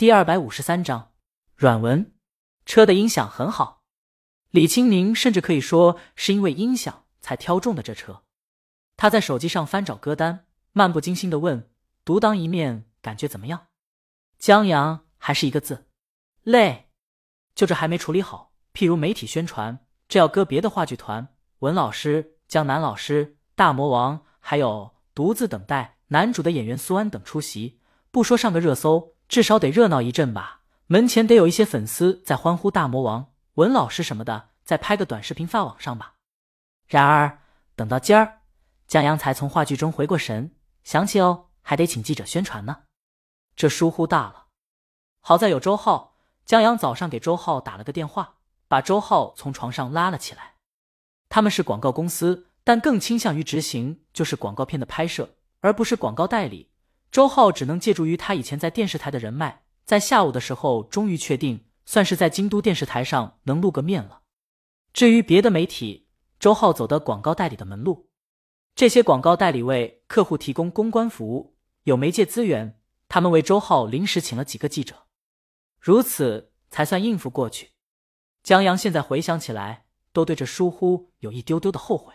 [0.00, 1.12] 第二百五十三章，
[1.54, 2.14] 软文。
[2.64, 3.82] 车的音响很好，
[4.48, 8.22] 李青宁甚至可以说是因为音响才挑中的这车。
[8.96, 11.68] 他在手机上翻找歌单，漫不经心的问
[12.02, 13.66] ：“独当一面，感觉怎么样？”
[14.40, 15.88] 江阳还是一个字：
[16.44, 16.88] 累。
[17.54, 21.28] 就这还没处理好，譬如媒体宣传，这要搁别的话剧团，
[21.58, 27.78] 文老师、江南老师、大魔王，还有独自等待男主的演员苏安等出席，
[28.10, 30.62] 不说上个热搜，至少得热闹一阵吧。
[30.88, 36.16] 门前得有一些粉丝在欢呼大魔王、文老师什么的，再拍个短视频发网上吧。
[36.88, 37.38] 然而
[37.76, 38.40] 等到今儿，
[38.88, 40.50] 江阳才从话剧中回过神，
[40.82, 42.78] 想起哦，还得请记者宣传呢，
[43.54, 44.46] 这疏忽大了。
[45.20, 46.10] 好在有周浩。
[46.46, 48.34] 江阳早上给周浩打了个电话，
[48.66, 50.54] 把周浩从床上拉了起来。
[51.28, 56.69] 他们是广告公司，但更倾向于执行就是广告片的拍摄，而不是广告代理。
[57.10, 64.22] 周浩只能借助于他以前在电视台的人脉，在下午的时候终于确定，算是在京都电视台上能露个面了。
[64.92, 66.06] 至于别的媒体，
[66.38, 68.10] 周浩走的广告代理的门路，
[68.76, 75.06] 这些广告代理为客户提供公关服务，有媒介资源，他们为周浩临时请了几个记者。
[75.80, 77.72] 如此才算应付过去。
[78.44, 82.14] 江阳现在回想起来，都对这疏忽有一丢丢的后悔。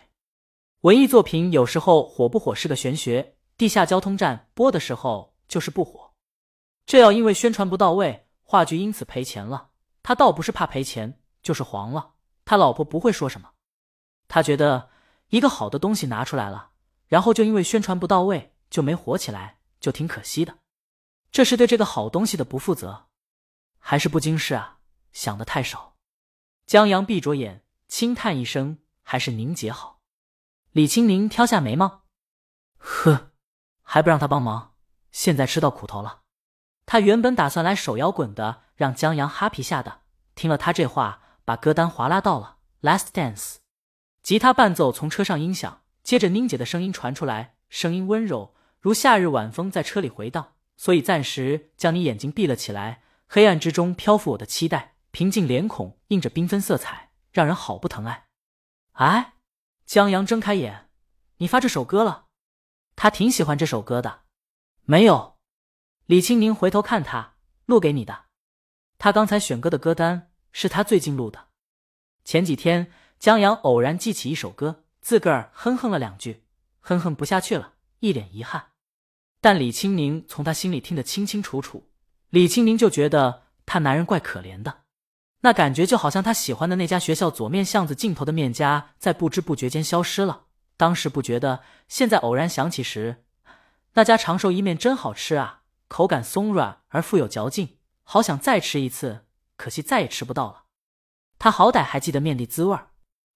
[0.80, 3.35] 文艺作品有时候火不火是个玄学。
[3.56, 6.12] 地下交通站播的时候就是不火，
[6.84, 9.70] 这要因为宣传不到位，话剧因此赔钱了，
[10.02, 12.14] 他倒不是怕赔钱，就是黄了。
[12.44, 13.50] 他老婆不会说什么。
[14.28, 14.90] 他觉得
[15.28, 16.70] 一个好的东西拿出来了，
[17.06, 20.58] 然后就因为宣传不到位就没火起来，就挺可惜的。
[21.32, 23.06] 这是对这个好东西的不负责。
[23.78, 24.78] 还是不经事啊，
[25.12, 25.96] 想的太少。
[26.66, 30.00] 江阳闭着眼，轻叹一声：“还是宁姐好。”
[30.72, 32.02] 李青宁挑下眉毛，
[32.78, 33.25] 呵，
[33.88, 34.74] 还不让他帮忙，
[35.12, 36.22] 现在吃到苦头了。
[36.84, 40.00] 他原本打算来手摇滚的，让江阳哈皮下的。
[40.34, 43.36] 听了他这话，把歌单划拉到了《Last Dance》，
[44.22, 53.02] 吉他伴奏从车上音响，接着宁姐的声音传出来，声音温柔如夏日晚风在车里回荡，所以暂时将你眼睛闭了起来。
[53.28, 58.26] 黑暗之中漂浮我的期待，平静脸孔映着缤纷色彩，让人好不疼爱。
[58.92, 59.34] 哎，
[59.84, 60.90] 江阳睁开眼，
[61.38, 62.25] 你发这首歌了？
[62.96, 64.22] 他挺喜欢这首歌的。
[64.84, 65.36] 没有，
[66.06, 67.34] 李青宁回头看他，
[67.66, 68.24] 录给你的。
[68.98, 71.48] 他刚才选歌的歌单是他最近录的。
[72.24, 76.44] 前几天江阳偶然记起一首歌，自个儿哼哼了两句，
[76.80, 78.68] 哼哼不下去了，一脸遗憾。
[79.40, 81.90] 但李青宁从他心里听得清清楚楚。
[82.30, 84.84] 李青宁就觉得他男人怪可怜的，
[85.42, 90.45] 那感觉就好像他喜欢的那家学校左面巷子尽头的面家在不知不觉间消失了。
[90.76, 93.24] 当时不觉得，现在偶然想起时，
[93.94, 99.26] 那家长寿一面真好吃啊，口感松软而富有嚼劲，好想再吃一次，
[99.56, 100.64] 可惜再也吃不到了。
[101.38, 102.90] 他好歹还记得面的滋味儿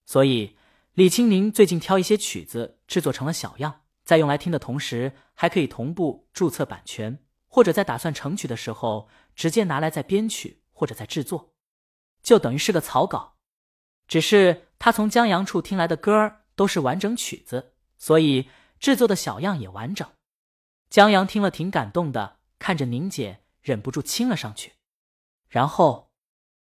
[0.07, 0.57] 所以
[0.95, 7.19] 李青宁最近挑一些曲子制作成了小样，在用来听的同时，还可以同步注册版权。
[7.53, 11.53] 或者在打算成曲的时候，直接拿来再编曲或者再制作，
[12.23, 13.35] 就等于是个草稿。
[14.07, 20.07] 只是他从江阳处听来的歌儿都是完整曲子，所以制作的小样也完整。
[20.91, 24.75] 江阳听了挺感动的，看着宁姐，忍不住亲了上去。
[25.49, 26.13] 然后，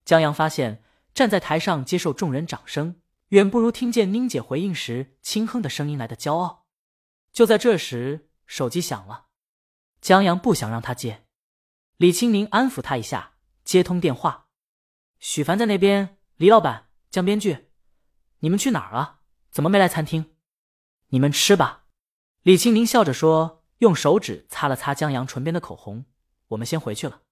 [0.04, 6.68] 江阳发现站在台上接受众人掌声，远不如听见宁姐回应时轻哼的声音来的骄傲。
[7.32, 9.26] 就在这时，手机响了。
[10.00, 11.26] 江阳不想让他接，
[11.96, 13.32] 李青宁安抚他一下，
[13.64, 14.46] 接通电话。
[15.18, 17.72] 许凡在那边，李老板、江编剧，
[18.38, 19.16] 你们去哪儿了？
[19.50, 20.32] 怎么没来餐厅？
[21.08, 21.86] 你们吃吧。
[22.42, 26.04] 李青宁笑着说，用手指擦了擦江阳唇边的口红。
[26.48, 27.22] 我们先回去了。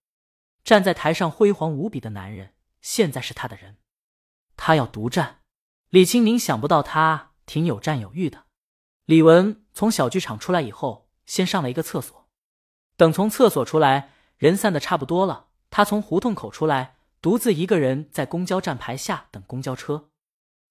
[0.64, 3.78] 站在台上辉煌无比的男人，现在是他的人，
[4.56, 5.42] 他要独占。
[5.90, 8.44] 李青宁想不到他挺有占有欲的。
[9.04, 12.28] 李文从小剧场出来以后，先上了一个厕所。
[12.96, 20.10] 等从厕所出来，人散的差不多了，他从胡同口出来，独自一个人在公交站牌下等公交车。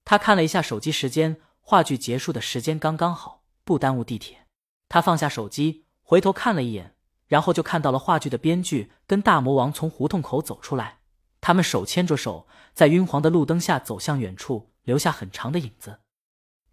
[0.09, 4.47] 他看了一下手机时间，话剧结束的时间刚刚好，不耽误地铁。
[4.87, 6.95] 他放下手机，回头看了一眼，
[7.27, 10.99] 然后就看到了话剧的编剧跟大魔王从胡同口走出来，
[11.41, 15.99] 他们手牵着手，在晕黄的路灯下走向远处，留下很长的影子。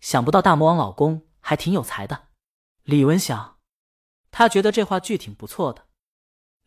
[0.01, 2.29] 想不到大魔王老公还挺有才的，
[2.85, 3.57] 李文想。
[4.31, 5.87] 他觉得这话剧挺不错的。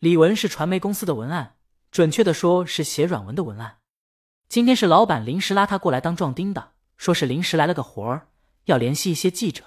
[0.00, 1.56] 李文是传媒公司的文案，
[1.90, 3.78] 准确的说是写软文的文案。
[4.48, 8.28] 今天是老板临时拉他过来当壮丁的，说是临时来了个活儿，
[8.64, 9.62] 要联系一些记者。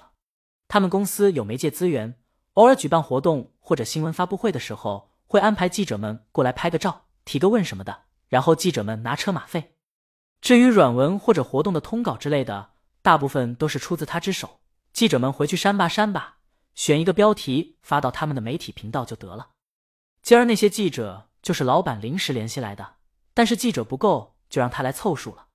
[0.66, 2.18] 他们公司有媒介资源，
[2.54, 9.76] 偶尔举办活动或者新闻发布会的时候，会安排记者们过来拍个照、提个问什么的，然后记者们拿车马费。
[10.40, 12.70] 至于软文或者活动的通稿之类的，
[13.02, 14.58] 大部分都是出自他之手，
[14.92, 16.38] 记者们回去删吧删吧，
[16.74, 19.50] 选一个标题发到他们的媒体频道就得了。
[20.22, 22.96] 今儿那些记者就是老板临时联系来的，
[23.32, 25.46] 但是记者不够，就让他来凑数了。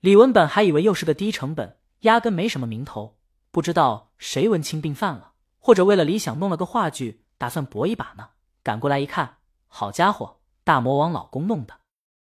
[0.00, 3.18] 李文本还以为又是个低成本、压根没什么名头，
[3.50, 8.32] 不知道谁文青病犯了，或者为了理想弄了个话剧，打算搏一把呢。
[8.62, 11.80] 赶过来一看，好家伙，大魔王老公弄的！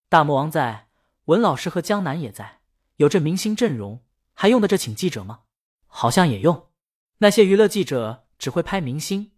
[0.09, 0.91] 大魔王在，
[1.25, 2.61] 文老师和江南也在，
[2.97, 5.41] 有这明星阵容，还用得着请记者吗？
[5.89, 6.69] 好像也用。
[7.19, 9.33] 那些娱乐记者只会拍明星，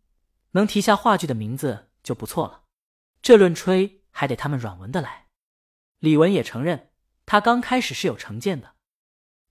[0.51, 2.65] 能提下话剧的名字就不错了。
[3.23, 5.29] 这论吹还得他们软文的来。
[6.03, 6.91] 李文也承认，
[7.27, 8.73] 他刚开始是有成见的，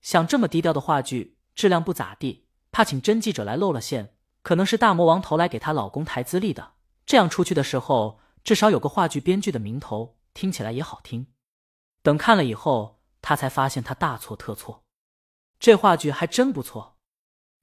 [0.02, 6.74] 想这么低调的话剧质量不咋地，怕请真记者来露了馅，可能是大魔王投来给她老公抬资历的。
[7.06, 11.28] 这样出去的时候，至少有个话剧编剧的名头，听起来也好听。
[12.02, 14.84] 等看了以后，他才发现他大错特错，
[15.58, 16.98] 这话剧还真不错。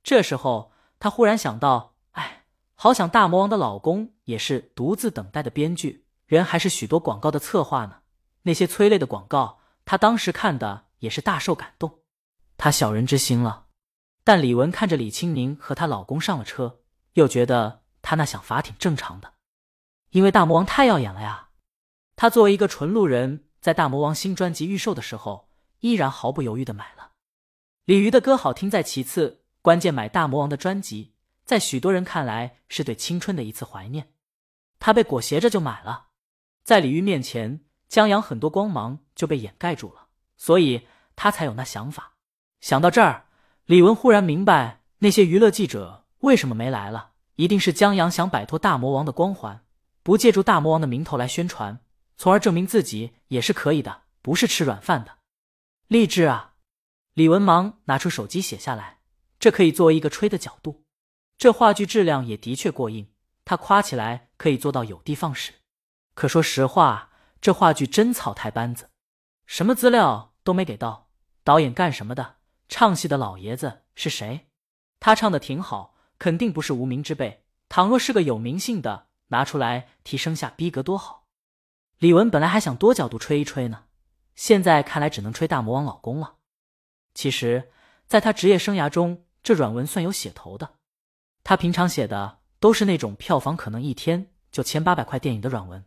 [0.01, 7.98] 这时候，他忽然想到，哎，好想大魔王的老公也是独自等待的编剧，人还是许多广告的策划呢。
[8.43, 11.99] 那些催泪的广告，他当时看的也是大受感动。
[12.57, 13.67] 他小人之心了。
[14.23, 16.81] 但李文看着李青宁和她老公上了车，
[17.13, 17.83] 又觉得。
[18.01, 19.33] 他那想法挺正常的，
[20.11, 21.49] 因为大魔王太耀眼了呀。
[22.15, 25.49] 他作为一个纯路人，在大魔王新专辑预售的时候，
[25.81, 27.11] 依然毫不犹豫的买了。
[27.83, 31.13] 李鱼的歌好听在其次，关键买大魔王的专辑，
[31.43, 34.13] 在许多人看来是对青春的一次怀念。
[34.79, 36.07] 他被裹挟着就买了，
[36.63, 40.07] 在李鱼面前，江阳很多光芒就被掩盖住了，
[40.37, 42.13] 所以他才有那想法。
[42.61, 43.25] 想到这儿，
[43.65, 47.11] 李文忽然明白那些娱乐记者为什么没来了。
[47.35, 49.63] 一定是江阳想摆脱大魔王的光环，
[50.03, 51.79] 不借助大魔王的名头来宣传，
[52.17, 55.19] 从而证明自己也是可以的，不是吃软饭的。
[55.87, 56.55] 励志啊！
[57.13, 58.99] 李文忙拿出手机写下来，
[59.39, 60.83] 这可以作为一个吹的角度。
[61.37, 63.07] 这话剧质量也的确过硬，
[63.45, 65.53] 他夸起来可以做到有的放矢。
[66.13, 67.08] 可说实话，
[67.41, 68.89] 这话剧真草台班子，
[69.45, 71.09] 什么资料都没给到，
[71.43, 72.37] 导演干什么的？
[72.67, 74.47] 唱戏的老爷子是谁？
[74.99, 75.95] 他唱的挺好。
[76.19, 77.45] 肯定不是无名之辈。
[77.69, 81.27] 倘若是个有名姓的，拿出来提升下逼格多好。
[81.97, 83.85] 李文本来还想多角度吹一吹呢，
[84.35, 86.35] 现在看来只能吹大魔王老公了。
[87.13, 87.71] 其实，
[88.05, 90.73] 在他职业生涯中，这软文算有写头的。
[91.41, 95.85] 他平常写的都是那种票房可能一天就千八百块电影的软文。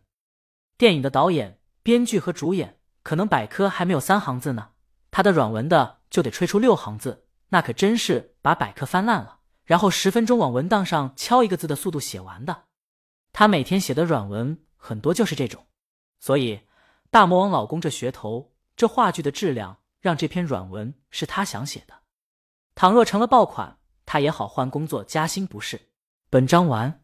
[0.83, 4.71] 电影的导演、编剧和主演可能百科还没有三行字呢，
[5.11, 9.39] 他的软文的就得吹出六行字，那可真是把百科翻烂了。
[9.63, 12.63] 然后十分钟往文档上敲一个字的速度写完的，
[13.31, 15.65] 他每天写的软文很多就是这种，
[16.19, 16.59] 所以
[17.09, 21.93] 大魔王老公这噱头，这话剧的质量，让这篇软文是他想写的。
[22.75, 25.79] 倘若成了爆款，他也好换工作加薪不是？
[26.29, 27.02] 本章完。